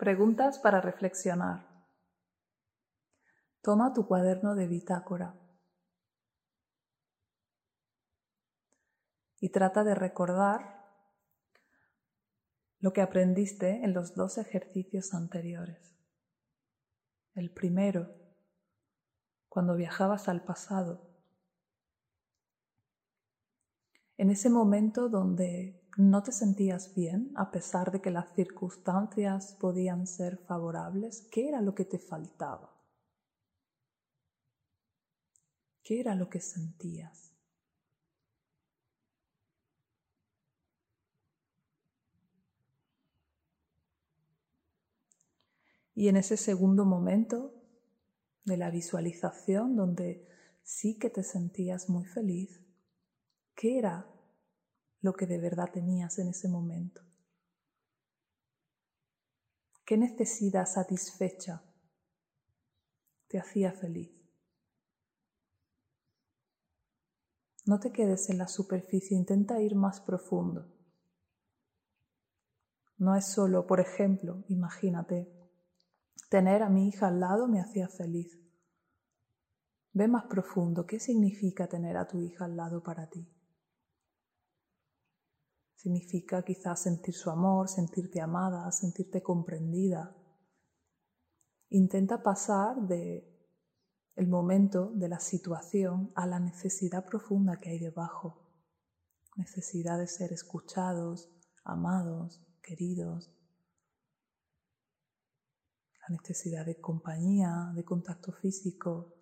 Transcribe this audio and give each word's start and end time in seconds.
Preguntas 0.00 0.58
para 0.58 0.80
reflexionar. 0.80 1.68
Toma 3.60 3.92
tu 3.92 4.06
cuaderno 4.06 4.54
de 4.54 4.66
bitácora 4.66 5.38
y 9.40 9.50
trata 9.50 9.84
de 9.84 9.94
recordar 9.94 10.86
lo 12.78 12.94
que 12.94 13.02
aprendiste 13.02 13.84
en 13.84 13.92
los 13.92 14.14
dos 14.14 14.38
ejercicios 14.38 15.12
anteriores. 15.12 15.94
El 17.34 17.52
primero, 17.52 18.08
cuando 19.50 19.76
viajabas 19.76 20.28
al 20.30 20.42
pasado. 20.42 21.10
En 24.16 24.30
ese 24.30 24.48
momento 24.48 25.10
donde 25.10 25.79
no 25.96 26.22
te 26.22 26.32
sentías 26.32 26.94
bien 26.94 27.32
a 27.36 27.50
pesar 27.50 27.90
de 27.90 28.00
que 28.00 28.10
las 28.10 28.32
circunstancias 28.34 29.56
podían 29.58 30.06
ser 30.06 30.38
favorables, 30.38 31.26
¿qué 31.30 31.48
era 31.48 31.60
lo 31.60 31.74
que 31.74 31.84
te 31.84 31.98
faltaba? 31.98 32.76
¿Qué 35.82 36.00
era 36.00 36.14
lo 36.14 36.28
que 36.28 36.40
sentías? 36.40 37.32
Y 45.94 46.08
en 46.08 46.16
ese 46.16 46.36
segundo 46.36 46.84
momento 46.84 47.52
de 48.44 48.56
la 48.56 48.70
visualización 48.70 49.76
donde 49.76 50.26
sí 50.62 50.98
que 50.98 51.10
te 51.10 51.22
sentías 51.22 51.88
muy 51.88 52.06
feliz, 52.06 52.62
¿qué 53.54 53.78
era 53.78 54.06
lo 55.02 55.14
que 55.14 55.26
de 55.26 55.38
verdad 55.38 55.70
tenías 55.72 56.18
en 56.18 56.28
ese 56.28 56.48
momento. 56.48 57.02
¿Qué 59.84 59.96
necesidad 59.96 60.66
satisfecha 60.66 61.62
te 63.28 63.38
hacía 63.38 63.72
feliz? 63.72 64.10
No 67.66 67.80
te 67.80 67.92
quedes 67.92 68.30
en 68.30 68.38
la 68.38 68.48
superficie, 68.48 69.16
intenta 69.16 69.60
ir 69.60 69.74
más 69.74 70.00
profundo. 70.00 70.66
No 72.98 73.16
es 73.16 73.26
solo, 73.26 73.66
por 73.66 73.80
ejemplo, 73.80 74.44
imagínate, 74.48 75.32
tener 76.28 76.62
a 76.62 76.68
mi 76.68 76.88
hija 76.88 77.08
al 77.08 77.20
lado 77.20 77.48
me 77.48 77.60
hacía 77.60 77.88
feliz. 77.88 78.38
Ve 79.92 80.06
más 80.06 80.26
profundo, 80.26 80.86
¿qué 80.86 81.00
significa 81.00 81.66
tener 81.66 81.96
a 81.96 82.06
tu 82.06 82.20
hija 82.20 82.44
al 82.44 82.56
lado 82.56 82.82
para 82.82 83.08
ti? 83.08 83.26
Significa 85.80 86.42
quizás 86.42 86.82
sentir 86.82 87.14
su 87.14 87.30
amor, 87.30 87.66
sentirte 87.66 88.20
amada, 88.20 88.70
sentirte 88.70 89.22
comprendida. 89.22 90.14
Intenta 91.70 92.22
pasar 92.22 92.76
de 92.86 93.26
el 94.14 94.26
momento 94.28 94.90
de 94.94 95.08
la 95.08 95.20
situación 95.20 96.12
a 96.14 96.26
la 96.26 96.38
necesidad 96.38 97.06
profunda 97.06 97.60
que 97.60 97.70
hay 97.70 97.78
debajo. 97.78 98.46
Necesidad 99.36 99.98
de 99.98 100.06
ser 100.06 100.34
escuchados, 100.34 101.30
amados, 101.64 102.46
queridos. 102.60 103.32
La 106.02 106.14
necesidad 106.14 106.66
de 106.66 106.78
compañía, 106.78 107.72
de 107.74 107.86
contacto 107.86 108.32
físico. 108.32 109.14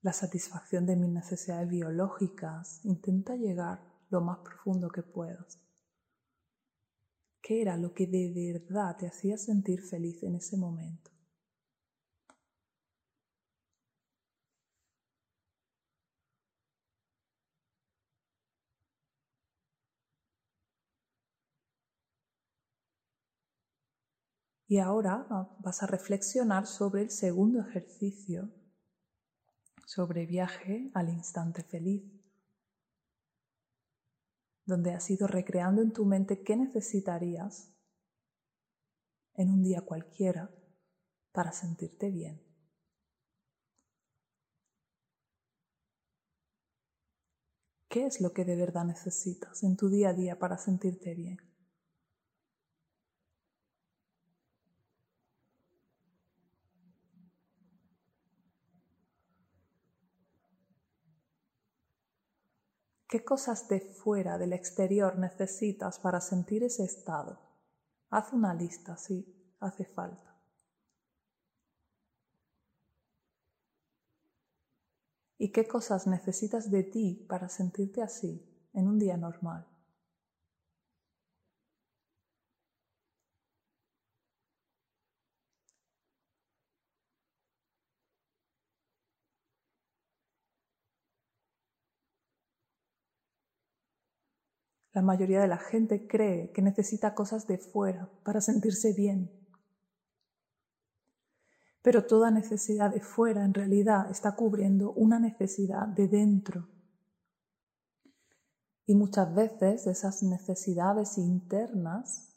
La 0.00 0.14
satisfacción 0.14 0.86
de 0.86 0.96
mis 0.96 1.10
necesidades 1.10 1.68
biológicas. 1.68 2.82
Intenta 2.84 3.36
llegar 3.36 3.95
lo 4.10 4.20
más 4.20 4.38
profundo 4.38 4.88
que 4.88 5.02
puedas. 5.02 5.58
¿Qué 7.42 7.62
era 7.62 7.76
lo 7.76 7.94
que 7.94 8.06
de 8.06 8.32
verdad 8.34 8.96
te 8.96 9.06
hacía 9.06 9.38
sentir 9.38 9.80
feliz 9.80 10.22
en 10.22 10.34
ese 10.34 10.56
momento? 10.56 11.10
Y 24.68 24.78
ahora 24.78 25.28
vas 25.60 25.84
a 25.84 25.86
reflexionar 25.86 26.66
sobre 26.66 27.02
el 27.02 27.10
segundo 27.10 27.60
ejercicio, 27.60 28.50
sobre 29.86 30.26
viaje 30.26 30.90
al 30.94 31.08
instante 31.08 31.62
feliz 31.62 32.15
donde 34.66 34.92
has 34.92 35.08
ido 35.10 35.26
recreando 35.26 35.80
en 35.80 35.92
tu 35.92 36.04
mente 36.04 36.42
qué 36.42 36.56
necesitarías 36.56 37.72
en 39.34 39.50
un 39.50 39.62
día 39.62 39.82
cualquiera 39.82 40.50
para 41.32 41.52
sentirte 41.52 42.10
bien. 42.10 42.42
¿Qué 47.88 48.06
es 48.06 48.20
lo 48.20 48.32
que 48.32 48.44
de 48.44 48.56
verdad 48.56 48.84
necesitas 48.84 49.62
en 49.62 49.76
tu 49.76 49.88
día 49.88 50.10
a 50.10 50.14
día 50.14 50.38
para 50.38 50.58
sentirte 50.58 51.14
bien? 51.14 51.38
¿Qué 63.16 63.24
cosas 63.24 63.66
de 63.68 63.80
fuera, 63.80 64.36
del 64.36 64.52
exterior, 64.52 65.18
necesitas 65.18 65.98
para 65.98 66.20
sentir 66.20 66.62
ese 66.62 66.84
estado? 66.84 67.38
Haz 68.10 68.34
una 68.34 68.52
lista, 68.52 68.98
sí, 68.98 69.56
hace 69.58 69.86
falta. 69.86 70.36
¿Y 75.38 75.50
qué 75.50 75.66
cosas 75.66 76.06
necesitas 76.06 76.70
de 76.70 76.82
ti 76.82 77.24
para 77.26 77.48
sentirte 77.48 78.02
así 78.02 78.68
en 78.74 78.86
un 78.86 78.98
día 78.98 79.16
normal? 79.16 79.66
La 94.96 95.02
mayoría 95.02 95.42
de 95.42 95.46
la 95.46 95.58
gente 95.58 96.06
cree 96.06 96.52
que 96.52 96.62
necesita 96.62 97.14
cosas 97.14 97.46
de 97.46 97.58
fuera 97.58 98.08
para 98.24 98.40
sentirse 98.40 98.94
bien. 98.94 99.30
Pero 101.82 102.06
toda 102.06 102.30
necesidad 102.30 102.94
de 102.94 103.02
fuera 103.02 103.44
en 103.44 103.52
realidad 103.52 104.10
está 104.10 104.34
cubriendo 104.34 104.92
una 104.92 105.20
necesidad 105.20 105.86
de 105.86 106.08
dentro. 106.08 106.70
Y 108.86 108.94
muchas 108.94 109.34
veces 109.34 109.86
esas 109.86 110.22
necesidades 110.22 111.18
internas 111.18 112.32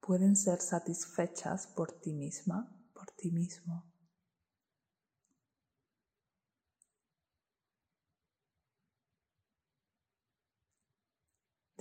pueden 0.00 0.36
ser 0.36 0.60
satisfechas 0.60 1.66
por 1.66 1.92
ti 1.92 2.12
misma, 2.12 2.70
por 2.92 3.10
ti 3.12 3.30
mismo. 3.30 3.90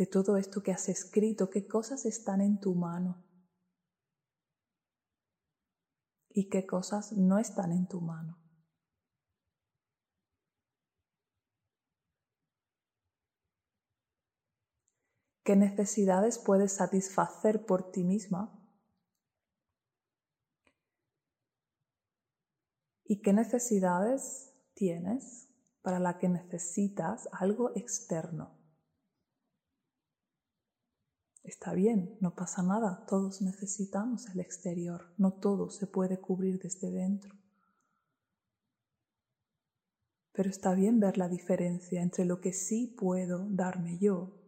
De 0.01 0.07
todo 0.07 0.35
esto 0.35 0.63
que 0.63 0.71
has 0.71 0.89
escrito, 0.89 1.51
qué 1.51 1.67
cosas 1.67 2.07
están 2.07 2.41
en 2.41 2.59
tu 2.59 2.73
mano 2.73 3.23
y 6.27 6.49
qué 6.49 6.65
cosas 6.65 7.13
no 7.13 7.37
están 7.37 7.71
en 7.71 7.87
tu 7.87 8.01
mano. 8.01 8.41
¿Qué 15.43 15.55
necesidades 15.55 16.39
puedes 16.39 16.71
satisfacer 16.73 17.67
por 17.67 17.91
ti 17.91 18.03
misma? 18.03 18.59
¿Y 23.03 23.21
qué 23.21 23.33
necesidades 23.33 24.51
tienes 24.73 25.47
para 25.83 25.99
la 25.99 26.17
que 26.17 26.27
necesitas 26.27 27.29
algo 27.33 27.69
externo? 27.75 28.60
Está 31.43 31.73
bien, 31.73 32.17
no 32.21 32.35
pasa 32.35 32.61
nada, 32.61 33.05
todos 33.07 33.41
necesitamos 33.41 34.27
el 34.29 34.39
exterior, 34.39 35.11
no 35.17 35.33
todo 35.33 35.69
se 35.69 35.87
puede 35.87 36.19
cubrir 36.19 36.59
desde 36.59 36.91
dentro. 36.91 37.35
Pero 40.33 40.49
está 40.49 40.73
bien 40.73 40.99
ver 40.99 41.17
la 41.17 41.27
diferencia 41.27 42.01
entre 42.01 42.25
lo 42.25 42.39
que 42.41 42.53
sí 42.53 42.87
puedo 42.87 43.47
darme 43.49 43.97
yo, 43.97 44.39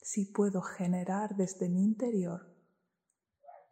sí 0.00 0.26
puedo 0.26 0.62
generar 0.62 1.36
desde 1.36 1.68
mi 1.68 1.82
interior 1.82 2.54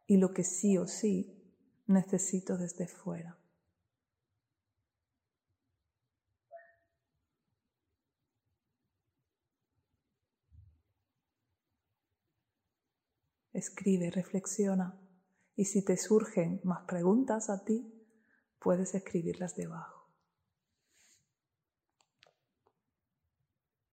y 0.07 0.17
lo 0.17 0.35
que 0.35 0.43
sí 0.43 0.77
o 0.77 0.87
sí 0.87 1.41
necesito 1.87 2.59
desde 2.59 2.89
fuera. 2.89 3.40
Escribe, 13.53 14.11
reflexiona. 14.11 14.99
Y 15.57 15.67
si 15.67 15.85
te 15.85 15.97
surgen 15.97 16.61
más 16.65 16.83
preguntas 16.87 17.51
a 17.51 17.65
ti, 17.65 17.93
puedes 18.59 18.95
escribirlas 18.95 19.57
debajo. 19.57 20.00